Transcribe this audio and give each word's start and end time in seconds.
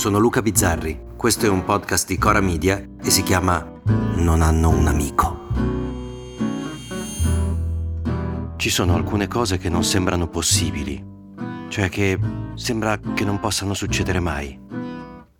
sono 0.00 0.18
Luca 0.18 0.40
Bizzarri, 0.40 0.98
questo 1.14 1.44
è 1.44 1.50
un 1.50 1.62
podcast 1.62 2.06
di 2.06 2.16
Cora 2.16 2.40
Media 2.40 2.82
e 3.02 3.10
si 3.10 3.22
chiama 3.22 3.62
Non 4.14 4.40
hanno 4.40 4.70
un 4.70 4.86
amico. 4.86 5.40
Ci 8.56 8.70
sono 8.70 8.94
alcune 8.94 9.28
cose 9.28 9.58
che 9.58 9.68
non 9.68 9.84
sembrano 9.84 10.26
possibili, 10.26 11.04
cioè 11.68 11.90
che 11.90 12.18
sembra 12.54 12.98
che 12.98 13.24
non 13.26 13.40
possano 13.40 13.74
succedere 13.74 14.20
mai. 14.20 14.58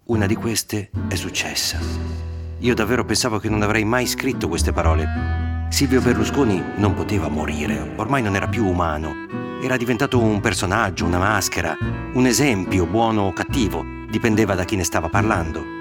Una 0.08 0.26
di 0.26 0.34
queste 0.34 0.90
è 1.08 1.14
successa. 1.14 1.78
Io 2.58 2.74
davvero 2.74 3.06
pensavo 3.06 3.38
che 3.38 3.48
non 3.48 3.62
avrei 3.62 3.84
mai 3.84 4.06
scritto 4.06 4.46
queste 4.46 4.74
parole. 4.74 5.68
Silvio 5.70 6.02
Berlusconi 6.02 6.62
non 6.76 6.92
poteva 6.92 7.28
morire, 7.28 7.94
ormai 7.96 8.20
non 8.20 8.34
era 8.34 8.46
più 8.46 8.66
umano. 8.66 9.10
Era 9.62 9.78
diventato 9.78 10.18
un 10.18 10.38
personaggio, 10.42 11.06
una 11.06 11.18
maschera, 11.18 11.74
un 12.12 12.26
esempio, 12.26 12.84
buono 12.84 13.22
o 13.22 13.32
cattivo 13.32 13.99
dipendeva 14.10 14.54
da 14.54 14.64
chi 14.64 14.76
ne 14.76 14.84
stava 14.84 15.08
parlando. 15.08 15.78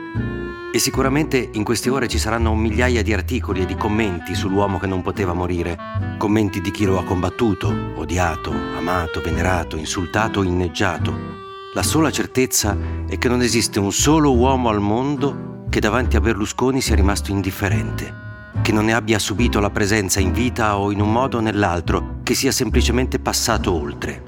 E 0.72 0.78
sicuramente 0.78 1.50
in 1.54 1.64
queste 1.64 1.90
ore 1.90 2.08
ci 2.08 2.20
saranno 2.20 2.54
migliaia 2.54 3.02
di 3.02 3.12
articoli 3.12 3.62
e 3.62 3.66
di 3.66 3.76
commenti 3.76 4.36
sull'uomo 4.36 4.78
che 4.78 4.86
non 4.86 5.02
poteva 5.02 5.34
morire, 5.34 5.76
commenti 6.20 6.62
di 6.62 6.70
chi 6.70 6.86
lo 6.86 7.00
ha 7.00 7.04
combattuto, 7.04 7.94
odiato, 7.96 8.54
amato, 8.78 9.20
venerato, 9.20 9.78
insultato, 9.78 10.44
inneggiato. 10.44 11.38
La 11.74 11.82
sola 11.82 12.12
certezza 12.12 12.78
è 13.08 13.18
che 13.18 13.28
non 13.28 13.42
esiste 13.42 13.80
un 13.80 13.92
solo 13.92 14.36
uomo 14.36 14.70
al 14.70 14.80
mondo 14.80 15.66
che 15.70 15.80
davanti 15.80 16.16
a 16.16 16.22
Berlusconi 16.22 16.82
sia 16.82 16.96
rimasto 16.96 17.32
indifferente, 17.32 18.14
che 18.62 18.72
non 18.72 18.86
ne 18.86 18.94
abbia 18.94 19.18
subito 19.18 19.60
la 19.60 19.72
presenza 19.72 20.20
in 20.20 20.32
vita 20.32 20.78
o 20.78 20.92
in 20.92 21.02
un 21.02 21.12
modo 21.12 21.38
o 21.38 21.42
nell'altro, 21.42 22.20
che 22.22 22.36
sia 22.36 22.52
semplicemente 22.52 23.18
passato 23.18 23.74
oltre. 23.74 24.24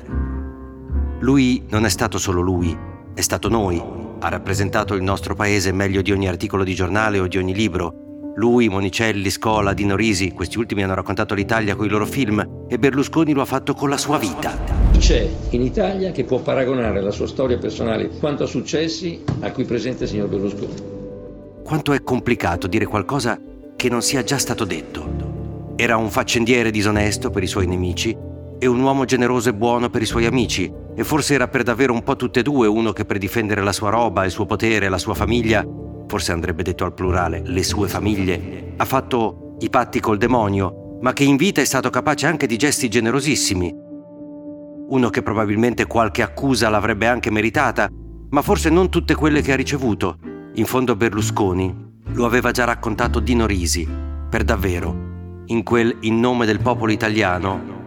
Lui 1.20 1.66
non 1.70 1.86
è 1.86 1.90
stato 1.90 2.18
solo 2.18 2.42
lui, 2.42 2.76
è 3.14 3.22
stato 3.22 3.50
noi, 3.50 3.82
ha 4.20 4.30
rappresentato 4.30 4.94
il 4.94 5.04
nostro 5.04 5.36
paese 5.36 5.72
meglio 5.72 6.02
di 6.02 6.12
ogni 6.12 6.28
articolo 6.28 6.64
di 6.64 6.74
giornale 6.74 7.20
o 7.20 7.28
di 7.28 7.38
ogni 7.38 7.54
libro. 7.54 8.32
Lui, 8.36 8.70
Monicelli, 8.70 9.30
Scola, 9.30 9.74
Dino 9.74 9.96
Risi, 9.96 10.32
questi 10.32 10.58
ultimi 10.58 10.84
hanno 10.84 10.94
raccontato 10.94 11.34
l'Italia 11.34 11.76
con 11.76 11.86
i 11.86 11.90
loro 11.90 12.06
film 12.06 12.66
e 12.70 12.80
Berlusconi 12.80 13.34
lo 13.34 13.42
ha 13.42 13.46
fatto 13.46 13.74
con 13.74 13.90
la 13.90 13.98
sua 13.98 14.18
vita. 14.18 14.58
C'è 14.98 15.30
in 15.50 15.62
Italia 15.62 16.12
che 16.12 16.24
può 16.24 16.40
paragonare 16.40 17.02
la 17.02 17.12
sua 17.12 17.28
storia 17.28 17.58
personale 17.58 18.10
quanto 18.20 18.44
a 18.44 18.48
successi 18.48 19.22
a 19.42 19.52
cui 19.52 19.66
presenta 19.66 20.04
il 20.04 20.10
signor 20.10 20.30
Berlusconi. 20.30 20.74
Quanto 21.64 21.92
è 21.92 22.02
complicato 22.04 22.68
dire 22.68 22.86
qualcosa 22.86 23.38
che 23.76 23.90
non 23.90 24.02
sia 24.02 24.24
già 24.24 24.38
stato 24.38 24.64
detto. 24.64 25.74
Era 25.76 25.98
un 25.98 26.10
faccendiere 26.10 26.72
disonesto 26.72 27.30
per 27.30 27.44
i 27.44 27.48
suoi 27.48 27.68
nemici 27.68 28.30
e 28.64 28.68
un 28.68 28.80
uomo 28.80 29.06
generoso 29.06 29.50
e 29.50 29.56
buono 29.56 29.90
per 29.90 30.04
i 30.04 30.06
suoi 30.06 30.28
amici, 30.28 30.72
e 30.96 31.04
forse 31.04 31.34
era 31.34 31.48
per 31.48 31.64
davvero 31.64 31.94
un 31.94 32.04
po' 32.04 32.16
tutte 32.16 32.42
e 32.42 32.44
due, 32.44 32.68
uno 32.68 32.94
che 32.94 33.06
per 33.06 33.18
difendere 33.18 33.64
la 33.64 33.72
sua 33.72 33.90
roba, 33.90 34.24
il 34.24 34.30
suo 34.30 34.46
potere, 34.46 34.88
la 34.88 35.00
sua 35.00 35.16
famiglia, 35.16 35.66
forse 36.06 36.32
andrebbe 36.32 36.62
detto 36.62 36.86
al 36.86 36.94
plurale, 36.94 37.42
le 37.44 37.64
sue 37.64 37.88
famiglie, 37.88 38.74
ha 38.78 38.86
fatto 38.86 39.56
i 39.62 39.70
patti 39.72 40.00
col 40.00 40.20
demonio, 40.20 41.00
ma 41.02 41.12
che 41.12 41.24
in 41.24 41.38
vita 41.38 41.60
è 41.60 41.66
stato 41.66 41.90
capace 41.90 42.28
anche 42.28 42.46
di 42.46 42.56
gesti 42.56 42.88
generosissimi. 42.88 43.74
Uno 44.90 45.10
che 45.10 45.24
probabilmente 45.24 45.88
qualche 45.88 46.22
accusa 46.22 46.70
l'avrebbe 46.70 47.08
anche 47.08 47.32
meritata, 47.32 47.90
ma 48.30 48.44
forse 48.44 48.70
non 48.70 48.92
tutte 48.92 49.16
quelle 49.16 49.42
che 49.42 49.54
ha 49.54 49.56
ricevuto. 49.56 50.20
In 50.54 50.66
fondo 50.66 50.96
Berlusconi 50.96 51.76
lo 52.14 52.26
aveva 52.28 52.52
già 52.52 52.66
raccontato 52.66 53.20
Dino 53.20 53.48
Risi, 53.48 53.90
per 54.30 54.44
davvero, 54.44 55.44
in 55.48 55.64
quel 55.64 55.98
In 56.02 56.20
nome 56.20 56.46
del 56.46 56.60
popolo 56.60 56.92
italiano 56.92 57.80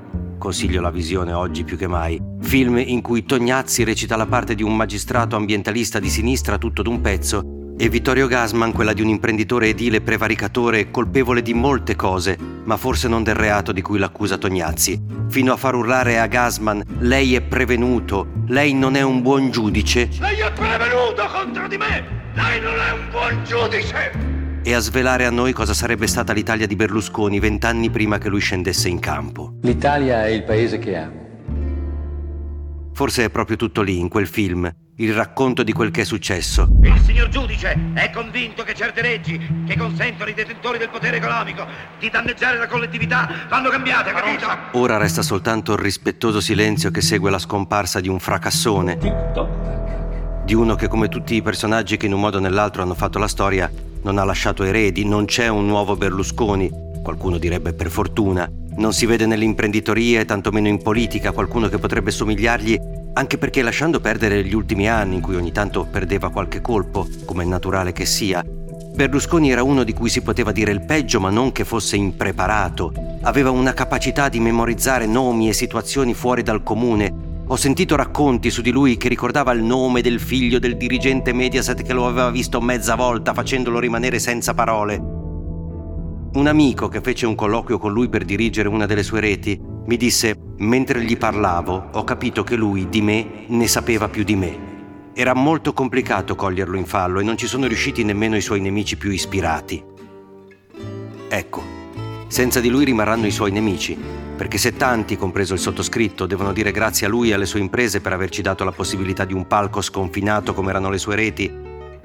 consiglio 0.44 0.82
la 0.82 0.90
visione 0.90 1.32
oggi 1.32 1.64
più 1.64 1.78
che 1.78 1.86
mai, 1.86 2.20
film 2.42 2.76
in 2.76 3.00
cui 3.00 3.24
Tognazzi 3.24 3.82
recita 3.82 4.14
la 4.14 4.26
parte 4.26 4.54
di 4.54 4.62
un 4.62 4.76
magistrato 4.76 5.36
ambientalista 5.36 5.98
di 5.98 6.10
sinistra 6.10 6.58
tutto 6.58 6.82
d'un 6.82 7.00
pezzo 7.00 7.72
e 7.78 7.88
Vittorio 7.88 8.26
Gasman 8.26 8.72
quella 8.72 8.92
di 8.92 9.00
un 9.00 9.08
imprenditore 9.08 9.68
edile 9.68 10.02
prevaricatore 10.02 10.90
colpevole 10.90 11.40
di 11.40 11.54
molte 11.54 11.96
cose, 11.96 12.36
ma 12.64 12.76
forse 12.76 13.08
non 13.08 13.22
del 13.22 13.36
reato 13.36 13.72
di 13.72 13.80
cui 13.80 13.98
l'accusa 13.98 14.36
Tognazzi, 14.36 15.02
fino 15.30 15.50
a 15.50 15.56
far 15.56 15.76
urlare 15.76 16.18
a 16.18 16.26
Gasman 16.26 16.84
lei 16.98 17.34
è 17.34 17.40
prevenuto, 17.40 18.26
lei 18.48 18.74
non 18.74 18.96
è 18.96 19.02
un 19.02 19.22
buon 19.22 19.50
giudice. 19.50 20.10
Lei 20.20 20.40
è 20.40 20.52
prevenuto 20.52 21.26
contro 21.32 21.66
di 21.68 21.78
me, 21.78 22.04
lei 22.34 22.60
non 22.60 22.74
è 22.74 22.92
un 22.92 23.10
buon 23.10 23.42
giudice 23.44 24.33
e 24.66 24.72
a 24.72 24.78
svelare 24.78 25.26
a 25.26 25.30
noi 25.30 25.52
cosa 25.52 25.74
sarebbe 25.74 26.06
stata 26.06 26.32
l'Italia 26.32 26.66
di 26.66 26.74
Berlusconi 26.74 27.38
vent'anni 27.38 27.90
prima 27.90 28.16
che 28.16 28.30
lui 28.30 28.40
scendesse 28.40 28.88
in 28.88 28.98
campo. 28.98 29.58
L'Italia 29.60 30.24
è 30.24 30.30
il 30.30 30.42
paese 30.42 30.78
che 30.78 30.96
amo. 30.96 31.22
Forse 32.94 33.24
è 33.24 33.30
proprio 33.30 33.56
tutto 33.56 33.82
lì, 33.82 33.98
in 33.98 34.08
quel 34.08 34.26
film, 34.26 34.72
il 34.96 35.12
racconto 35.12 35.62
di 35.62 35.72
quel 35.72 35.90
che 35.90 36.02
è 36.02 36.04
successo. 36.04 36.68
Il 36.82 36.98
signor 37.04 37.28
giudice 37.28 37.76
è 37.92 38.08
convinto 38.10 38.62
che 38.62 38.72
certe 38.72 39.02
leggi 39.02 39.38
che 39.66 39.76
consentono 39.76 40.30
ai 40.30 40.34
detentori 40.34 40.78
del 40.78 40.88
potere 40.88 41.18
economico 41.18 41.66
di 41.98 42.08
danneggiare 42.08 42.56
la 42.56 42.66
collettività 42.66 43.28
vanno 43.50 43.68
cambiate, 43.68 44.12
capito? 44.12 44.46
Ora 44.78 44.96
resta 44.96 45.20
soltanto 45.20 45.72
il 45.72 45.78
rispettoso 45.78 46.40
silenzio 46.40 46.90
che 46.90 47.02
segue 47.02 47.30
la 47.30 47.38
scomparsa 47.38 48.00
di 48.00 48.08
un 48.08 48.18
fracassone. 48.18 48.96
Di 50.44 50.54
uno 50.54 50.74
che 50.74 50.88
come 50.88 51.08
tutti 51.08 51.34
i 51.34 51.42
personaggi 51.42 51.98
che 51.98 52.06
in 52.06 52.14
un 52.14 52.20
modo 52.20 52.38
o 52.38 52.40
nell'altro 52.40 52.82
hanno 52.82 52.94
fatto 52.94 53.18
la 53.18 53.28
storia, 53.28 53.70
non 54.04 54.18
ha 54.18 54.24
lasciato 54.24 54.62
eredi, 54.62 55.04
non 55.04 55.24
c'è 55.24 55.48
un 55.48 55.66
nuovo 55.66 55.96
Berlusconi, 55.96 56.70
qualcuno 57.02 57.38
direbbe 57.38 57.72
per 57.72 57.90
fortuna, 57.90 58.50
non 58.76 58.92
si 58.92 59.06
vede 59.06 59.26
nell'imprenditoria 59.26 60.20
e 60.20 60.24
tantomeno 60.24 60.68
in 60.68 60.82
politica 60.82 61.32
qualcuno 61.32 61.68
che 61.68 61.78
potrebbe 61.78 62.10
somigliargli, 62.10 62.78
anche 63.14 63.38
perché 63.38 63.62
lasciando 63.62 64.00
perdere 64.00 64.44
gli 64.44 64.54
ultimi 64.54 64.88
anni 64.88 65.16
in 65.16 65.20
cui 65.20 65.36
ogni 65.36 65.52
tanto 65.52 65.86
perdeva 65.90 66.30
qualche 66.30 66.60
colpo, 66.60 67.08
come 67.24 67.44
è 67.44 67.46
naturale 67.46 67.92
che 67.92 68.04
sia, 68.04 68.44
Berlusconi 68.94 69.50
era 69.50 69.64
uno 69.64 69.82
di 69.82 69.92
cui 69.92 70.08
si 70.08 70.20
poteva 70.20 70.52
dire 70.52 70.70
il 70.70 70.84
peggio 70.84 71.18
ma 71.18 71.28
non 71.28 71.50
che 71.50 71.64
fosse 71.64 71.96
impreparato, 71.96 72.92
aveva 73.22 73.50
una 73.50 73.72
capacità 73.72 74.28
di 74.28 74.38
memorizzare 74.38 75.06
nomi 75.06 75.48
e 75.48 75.52
situazioni 75.52 76.14
fuori 76.14 76.42
dal 76.42 76.62
comune 76.62 77.32
ho 77.46 77.56
sentito 77.56 77.94
racconti 77.94 78.50
su 78.50 78.62
di 78.62 78.70
lui 78.70 78.96
che 78.96 79.08
ricordava 79.08 79.52
il 79.52 79.62
nome 79.62 80.00
del 80.00 80.18
figlio 80.18 80.58
del 80.58 80.78
dirigente 80.78 81.34
Mediaset 81.34 81.82
che 81.82 81.92
lo 81.92 82.06
aveva 82.06 82.30
visto 82.30 82.60
mezza 82.60 82.94
volta 82.94 83.34
facendolo 83.34 83.78
rimanere 83.78 84.18
senza 84.18 84.54
parole. 84.54 84.96
Un 86.32 86.46
amico 86.46 86.88
che 86.88 87.02
fece 87.02 87.26
un 87.26 87.34
colloquio 87.34 87.78
con 87.78 87.92
lui 87.92 88.08
per 88.08 88.24
dirigere 88.24 88.68
una 88.68 88.86
delle 88.86 89.02
sue 89.02 89.20
reti 89.20 89.60
mi 89.86 89.96
disse, 89.98 90.34
mentre 90.56 91.04
gli 91.04 91.18
parlavo, 91.18 91.90
ho 91.92 92.04
capito 92.04 92.42
che 92.42 92.56
lui 92.56 92.88
di 92.88 93.02
me 93.02 93.44
ne 93.46 93.68
sapeva 93.68 94.08
più 94.08 94.24
di 94.24 94.34
me. 94.34 94.72
Era 95.12 95.34
molto 95.34 95.74
complicato 95.74 96.34
coglierlo 96.34 96.78
in 96.78 96.86
fallo 96.86 97.20
e 97.20 97.24
non 97.24 97.36
ci 97.36 97.46
sono 97.46 97.66
riusciti 97.66 98.02
nemmeno 98.04 98.36
i 98.36 98.40
suoi 98.40 98.60
nemici 98.60 98.96
più 98.96 99.10
ispirati. 99.10 99.84
Ecco, 101.28 101.63
senza 102.34 102.58
di 102.58 102.68
lui 102.68 102.84
rimarranno 102.84 103.26
i 103.26 103.30
suoi 103.30 103.52
nemici, 103.52 103.96
perché 104.36 104.58
se 104.58 104.74
tanti, 104.74 105.16
compreso 105.16 105.54
il 105.54 105.60
sottoscritto, 105.60 106.26
devono 106.26 106.52
dire 106.52 106.72
grazie 106.72 107.06
a 107.06 107.08
lui 107.08 107.30
e 107.30 107.34
alle 107.34 107.46
sue 107.46 107.60
imprese 107.60 108.00
per 108.00 108.12
averci 108.12 108.42
dato 108.42 108.64
la 108.64 108.72
possibilità 108.72 109.24
di 109.24 109.32
un 109.32 109.46
palco 109.46 109.80
sconfinato 109.80 110.52
come 110.52 110.70
erano 110.70 110.90
le 110.90 110.98
sue 110.98 111.14
reti, 111.14 111.48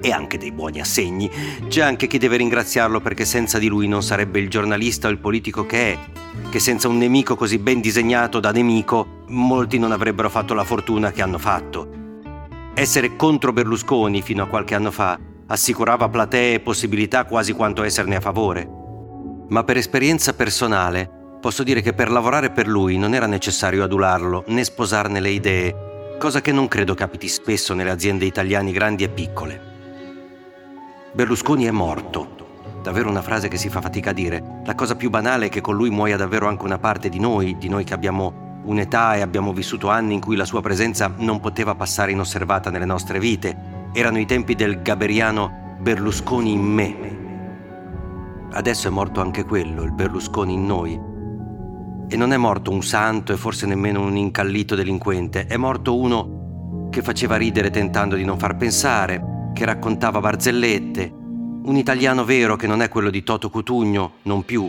e 0.00 0.12
anche 0.12 0.38
dei 0.38 0.52
buoni 0.52 0.78
assegni, 0.80 1.28
c'è 1.66 1.80
anche 1.80 2.06
chi 2.06 2.18
deve 2.18 2.36
ringraziarlo 2.36 3.00
perché 3.00 3.24
senza 3.24 3.58
di 3.58 3.66
lui 3.66 3.88
non 3.88 4.04
sarebbe 4.04 4.38
il 4.38 4.48
giornalista 4.48 5.08
o 5.08 5.10
il 5.10 5.18
politico 5.18 5.66
che 5.66 5.94
è, 5.94 5.98
che 6.48 6.60
senza 6.60 6.86
un 6.86 6.98
nemico 6.98 7.34
così 7.34 7.58
ben 7.58 7.80
disegnato 7.80 8.38
da 8.38 8.52
nemico, 8.52 9.24
molti 9.30 9.80
non 9.80 9.90
avrebbero 9.90 10.30
fatto 10.30 10.54
la 10.54 10.62
fortuna 10.62 11.10
che 11.10 11.22
hanno 11.22 11.38
fatto. 11.38 11.88
Essere 12.74 13.16
contro 13.16 13.52
Berlusconi 13.52 14.22
fino 14.22 14.44
a 14.44 14.46
qualche 14.46 14.76
anno 14.76 14.92
fa 14.92 15.18
assicurava 15.48 16.08
platee 16.08 16.54
e 16.54 16.60
possibilità 16.60 17.24
quasi 17.24 17.52
quanto 17.52 17.82
esserne 17.82 18.14
a 18.14 18.20
favore. 18.20 18.78
Ma 19.50 19.62
per 19.62 19.76
esperienza 19.76 20.32
personale, 20.32 21.18
Posso 21.40 21.62
dire 21.62 21.80
che 21.80 21.94
per 21.94 22.10
lavorare 22.10 22.50
per 22.50 22.68
lui 22.68 22.98
non 22.98 23.14
era 23.14 23.24
necessario 23.24 23.82
adularlo 23.82 24.44
né 24.48 24.62
sposarne 24.62 25.20
le 25.20 25.30
idee, 25.30 26.16
cosa 26.18 26.42
che 26.42 26.52
non 26.52 26.68
credo 26.68 26.92
capiti 26.92 27.28
spesso 27.28 27.72
nelle 27.72 27.88
aziende 27.88 28.26
italiane 28.26 28.72
grandi 28.72 29.04
e 29.04 29.08
piccole. 29.08 29.60
Berlusconi 31.14 31.64
è 31.64 31.70
morto. 31.70 32.36
Davvero 32.82 33.08
una 33.08 33.22
frase 33.22 33.48
che 33.48 33.56
si 33.56 33.70
fa 33.70 33.80
fatica 33.80 34.10
a 34.10 34.12
dire. 34.12 34.60
La 34.66 34.74
cosa 34.74 34.96
più 34.96 35.08
banale 35.08 35.46
è 35.46 35.48
che 35.48 35.62
con 35.62 35.76
lui 35.76 35.88
muoia 35.88 36.18
davvero 36.18 36.46
anche 36.46 36.64
una 36.64 36.78
parte 36.78 37.08
di 37.08 37.18
noi, 37.18 37.56
di 37.56 37.70
noi 37.70 37.84
che 37.84 37.94
abbiamo 37.94 38.60
un'età 38.64 39.16
e 39.16 39.22
abbiamo 39.22 39.54
vissuto 39.54 39.88
anni 39.88 40.12
in 40.12 40.20
cui 40.20 40.36
la 40.36 40.44
sua 40.44 40.60
presenza 40.60 41.10
non 41.16 41.40
poteva 41.40 41.74
passare 41.74 42.12
inosservata 42.12 42.68
nelle 42.68 42.84
nostre 42.84 43.18
vite. 43.18 43.56
Erano 43.94 44.18
i 44.18 44.26
tempi 44.26 44.54
del 44.54 44.82
gaberiano 44.82 45.76
Berlusconi 45.80 46.52
in 46.52 46.60
me. 46.60 47.19
Adesso 48.52 48.88
è 48.88 48.90
morto 48.90 49.20
anche 49.20 49.44
quello, 49.44 49.82
il 49.82 49.92
Berlusconi 49.92 50.54
in 50.54 50.66
noi, 50.66 51.00
e 52.08 52.16
non 52.16 52.32
è 52.32 52.36
morto 52.36 52.72
un 52.72 52.82
santo 52.82 53.32
e 53.32 53.36
forse 53.36 53.66
nemmeno 53.66 54.02
un 54.02 54.16
incallito 54.16 54.74
delinquente, 54.74 55.46
è 55.46 55.56
morto 55.56 55.96
uno 55.96 56.88
che 56.90 57.02
faceva 57.02 57.36
ridere 57.36 57.70
tentando 57.70 58.16
di 58.16 58.24
non 58.24 58.38
far 58.38 58.56
pensare, 58.56 59.52
che 59.54 59.64
raccontava 59.64 60.18
barzellette, 60.18 61.14
un 61.62 61.76
italiano 61.76 62.24
vero 62.24 62.56
che 62.56 62.66
non 62.66 62.82
è 62.82 62.88
quello 62.88 63.10
di 63.10 63.22
Toto 63.22 63.50
Cutugno, 63.50 64.14
non 64.22 64.44
più. 64.44 64.68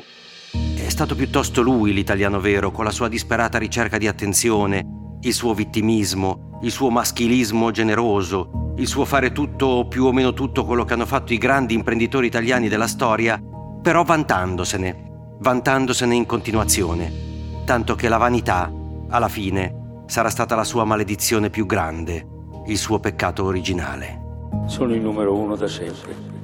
È 0.75 0.89
stato 0.89 1.15
piuttosto 1.15 1.61
lui 1.63 1.93
l'italiano 1.93 2.39
vero, 2.39 2.69
con 2.69 2.85
la 2.85 2.91
sua 2.91 3.07
disperata 3.07 3.57
ricerca 3.57 3.97
di 3.97 4.07
attenzione, 4.07 4.85
il 5.21 5.33
suo 5.33 5.55
vittimismo, 5.55 6.59
il 6.61 6.71
suo 6.71 6.91
maschilismo 6.91 7.71
generoso, 7.71 8.73
il 8.75 8.85
suo 8.87 9.05
fare 9.05 9.31
tutto 9.31 9.87
più 9.87 10.05
o 10.05 10.11
meno 10.11 10.33
tutto 10.33 10.65
quello 10.65 10.85
che 10.85 10.93
hanno 10.93 11.05
fatto 11.07 11.33
i 11.33 11.37
grandi 11.37 11.73
imprenditori 11.73 12.27
italiani 12.27 12.67
della 12.67 12.87
storia, 12.87 13.41
però 13.81 14.03
vantandosene, 14.03 15.37
vantandosene 15.39 16.15
in 16.15 16.25
continuazione, 16.25 17.11
tanto 17.65 17.95
che 17.95 18.09
la 18.09 18.17
vanità, 18.17 18.71
alla 19.09 19.27
fine, 19.27 20.03
sarà 20.05 20.29
stata 20.29 20.55
la 20.55 20.63
sua 20.63 20.83
maledizione 20.83 21.49
più 21.49 21.65
grande, 21.65 22.27
il 22.67 22.77
suo 22.77 22.99
peccato 22.99 23.43
originale. 23.43 24.19
Sono 24.67 24.93
il 24.93 25.01
numero 25.01 25.35
uno 25.35 25.55
da 25.55 25.67
sempre. 25.67 26.40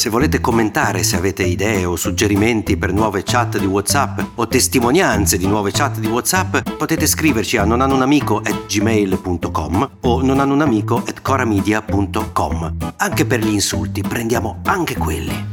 Se 0.00 0.08
volete 0.08 0.40
commentare, 0.40 1.02
se 1.02 1.16
avete 1.16 1.42
idee 1.42 1.84
o 1.84 1.94
suggerimenti 1.94 2.78
per 2.78 2.90
nuove 2.90 3.22
chat 3.22 3.58
di 3.58 3.66
WhatsApp 3.66 4.18
o 4.36 4.48
testimonianze 4.48 5.36
di 5.36 5.46
nuove 5.46 5.72
chat 5.72 5.98
di 5.98 6.06
WhatsApp, 6.06 6.70
potete 6.78 7.06
scriverci 7.06 7.58
a 7.58 7.66
nonanunamico@gmail.com 7.66 9.90
o 10.00 10.22
nonanunamico@coramedia.com. 10.22 12.76
Anche 12.96 13.26
per 13.26 13.40
gli 13.40 13.52
insulti, 13.52 14.00
prendiamo 14.00 14.60
anche 14.64 14.96
quelli. 14.96 15.48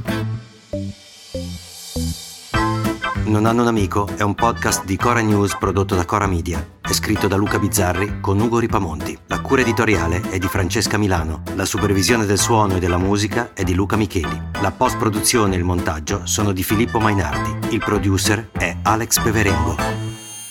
Non 3.25 3.45
hanno 3.45 3.63
un 3.63 3.67
amico 3.67 4.07
è 4.15 4.21
un 4.21 4.33
podcast 4.33 4.85
di 4.85 4.95
Cora 4.95 5.19
News 5.19 5.57
prodotto 5.57 5.93
da 5.93 6.05
Cora 6.05 6.25
Media. 6.25 6.65
È 6.87 6.93
scritto 6.93 7.27
da 7.27 7.35
Luca 7.35 7.59
Bizzarri 7.59 8.21
con 8.21 8.39
Ugo 8.39 8.59
Ripamonti. 8.59 9.17
La 9.25 9.41
cura 9.41 9.59
editoriale 9.59 10.21
è 10.29 10.37
di 10.37 10.47
Francesca 10.47 10.97
Milano. 10.97 11.43
La 11.55 11.65
supervisione 11.65 12.25
del 12.25 12.37
suono 12.37 12.77
e 12.77 12.79
della 12.79 12.97
musica 12.97 13.51
è 13.53 13.63
di 13.63 13.73
Luca 13.73 13.97
Micheli. 13.97 14.41
La 14.61 14.71
post-produzione 14.71 15.55
e 15.55 15.57
il 15.57 15.65
montaggio 15.65 16.25
sono 16.25 16.53
di 16.53 16.63
Filippo 16.63 16.99
Mainardi. 16.99 17.73
Il 17.75 17.79
producer 17.79 18.51
è 18.53 18.77
Alex 18.83 19.21
Peverengo. 19.21 19.75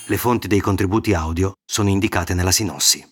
Le 0.05 0.17
fonti 0.17 0.47
dei 0.47 0.59
contributi 0.59 1.15
audio 1.15 1.53
sono 1.65 1.89
indicate 1.89 2.35
nella 2.35 2.51
sinossi. 2.51 3.03